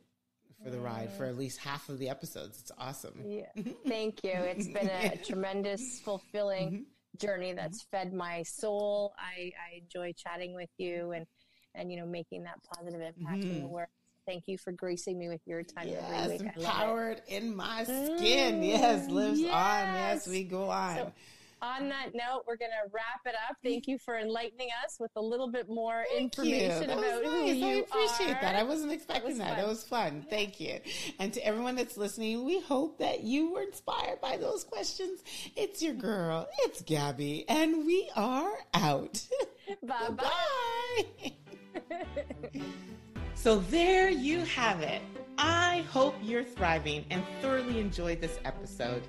for 0.63 0.69
the 0.69 0.79
ride 0.79 1.11
for 1.13 1.25
at 1.25 1.37
least 1.37 1.59
half 1.59 1.89
of 1.89 1.99
the 1.99 2.09
episodes. 2.09 2.59
It's 2.59 2.71
awesome. 2.77 3.21
Yeah. 3.25 3.45
Thank 3.87 4.23
you. 4.23 4.31
It's 4.31 4.67
been 4.67 4.89
a 4.89 5.17
tremendous, 5.25 5.99
fulfilling 5.99 6.65
Mm-hmm. 6.71 7.27
journey 7.27 7.53
that's 7.53 7.83
fed 7.91 8.13
my 8.13 8.43
soul. 8.43 9.13
I, 9.17 9.51
I 9.55 9.77
enjoy 9.81 10.13
chatting 10.17 10.53
with 10.53 10.69
you 10.77 11.11
and, 11.11 11.25
and, 11.73 11.91
you 11.91 11.97
know, 11.99 12.05
making 12.05 12.43
that 12.43 12.59
positive 12.63 12.99
impact 13.01 13.43
in 13.43 13.61
the 13.61 13.67
world. 13.67 13.87
Thank 14.27 14.45
you 14.47 14.57
for 14.57 14.71
gracing 14.71 15.19
me 15.19 15.29
with 15.29 15.41
your 15.45 15.61
time 15.63 15.87
Mm-hmm. 15.87 16.11
Yes, 16.13 16.23
every 16.23 16.37
week. 16.39 16.51
I 16.57 16.59
empowered 16.59 17.21
in 17.27 17.55
my 17.55 17.83
skin. 17.83 18.63
Yes, 18.63 19.07
lives 19.09 19.39
on. 19.39 19.45
Yes, 19.45 20.25
yes. 20.25 20.27
we 20.27 20.43
go 20.43 20.69
on. 20.69 20.95
So, 20.95 21.13
on 21.61 21.89
that 21.89 22.09
note, 22.13 22.43
we're 22.47 22.57
going 22.57 22.71
to 22.71 22.91
wrap 22.91 23.21
it 23.25 23.35
up. 23.49 23.57
Thank 23.63 23.87
you 23.87 23.97
for 23.97 24.17
enlightening 24.17 24.69
us 24.85 24.97
with 24.99 25.11
a 25.15 25.21
little 25.21 25.47
bit 25.49 25.69
more 25.69 26.03
Thank 26.09 26.37
information 26.37 26.89
about 26.89 27.23
who 27.23 27.45
nice. 27.45 27.55
you 27.55 27.67
I 27.67 27.71
appreciate 27.79 28.37
are. 28.37 28.41
that. 28.41 28.55
I 28.55 28.63
wasn't 28.63 28.91
expecting 28.91 29.29
was 29.29 29.37
that. 29.39 29.55
fun. 29.55 29.59
It 29.59 29.67
was 29.67 29.83
fun. 29.83 30.25
Thank 30.29 30.59
you. 30.59 30.79
And 31.19 31.33
to 31.33 31.45
everyone 31.45 31.75
that's 31.75 31.97
listening, 31.97 32.45
we 32.45 32.59
hope 32.61 32.99
that 32.99 33.23
you 33.23 33.51
were 33.53 33.61
inspired 33.61 34.21
by 34.21 34.37
those 34.37 34.63
questions. 34.63 35.23
It's 35.55 35.81
your 35.81 35.93
girl. 35.93 36.47
It's 36.59 36.81
Gaby, 36.81 37.45
and 37.47 37.85
we 37.85 38.09
are 38.15 38.53
out. 38.73 39.23
Bye-bye. 39.83 41.05
Bye. 41.89 42.61
So 43.35 43.59
there 43.59 44.09
you 44.09 44.39
have 44.39 44.81
it. 44.81 45.01
I 45.37 45.83
hope 45.91 46.15
you're 46.23 46.43
thriving 46.43 47.05
and 47.11 47.21
thoroughly 47.41 47.79
enjoyed 47.79 48.21
this 48.21 48.39
episode. 48.45 49.03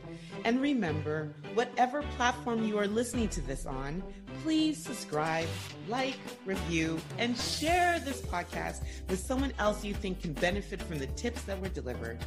And 0.45 0.61
remember, 0.61 1.35
whatever 1.55 2.03
platform 2.17 2.65
you 2.65 2.79
are 2.79 2.89
listening 2.89 3.29
to 3.31 3.41
this 3.41 3.65
on, 3.65 4.03
please 4.43 4.83
subscribe, 4.83 5.49
like, 5.89 6.19
review, 6.45 7.01
and 7.19 7.37
share 7.37 8.01
this 8.01 8.21
podcast 8.21 8.83
with 9.09 9.21
someone 9.21 9.53
else 9.59 9.85
you 9.85 9.95
think 9.95 10.21
can 10.21 10.33
benefit 10.33 10.83
from 10.83 10.99
the 10.99 11.07
tips 11.07 11.43
that 11.43 11.61
were 11.61 11.69
delivered. 11.69 12.19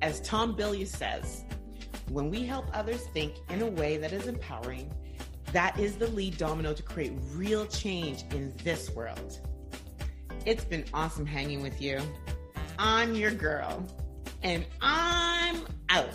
As 0.00 0.20
Tom 0.22 0.56
Bilyeu 0.56 0.86
says, 0.86 1.44
when 2.08 2.30
we 2.30 2.44
help 2.44 2.64
others 2.72 3.06
think 3.12 3.34
in 3.50 3.60
a 3.60 3.66
way 3.66 3.98
that 3.98 4.12
is 4.12 4.26
empowering, 4.26 4.90
that 5.52 5.78
is 5.78 5.96
the 5.96 6.08
lead 6.08 6.38
domino 6.38 6.72
to 6.72 6.82
create 6.82 7.12
real 7.32 7.66
change 7.66 8.24
in 8.32 8.54
this 8.64 8.90
world. 8.90 9.40
It's 10.48 10.64
been 10.64 10.86
awesome 10.94 11.26
hanging 11.26 11.60
with 11.60 11.78
you. 11.82 12.00
I'm 12.78 13.14
your 13.14 13.32
girl, 13.32 13.84
and 14.42 14.64
I'm 14.80 15.66
out. 15.90 16.08